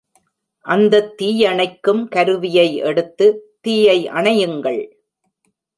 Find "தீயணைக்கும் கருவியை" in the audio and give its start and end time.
1.17-2.75